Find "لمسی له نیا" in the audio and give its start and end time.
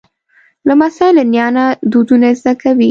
0.67-1.47